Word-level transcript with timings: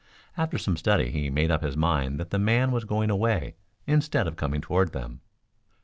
After 0.35 0.57
some 0.57 0.77
study 0.77 1.11
he 1.11 1.29
made 1.29 1.51
up 1.51 1.61
his 1.61 1.77
mind 1.77 2.19
that 2.19 2.31
the 2.31 2.39
man 2.39 2.71
was 2.71 2.85
going 2.85 3.11
away 3.11 3.53
instead 3.85 4.25
of 4.27 4.35
coming 4.35 4.59
toward 4.59 4.93
them. 4.93 5.21